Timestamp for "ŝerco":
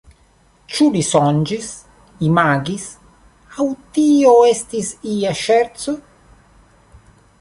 5.43-5.95